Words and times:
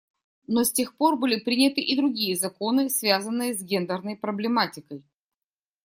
Но 0.47 0.63
с 0.63 0.71
тех 0.73 0.97
пор 0.97 1.15
были 1.15 1.39
приняты 1.39 1.79
и 1.79 1.95
другие 1.95 2.35
законы, 2.35 2.89
связанные 2.89 3.53
с 3.53 3.61
гендерной 3.61 4.15
проблематикой. 4.15 5.03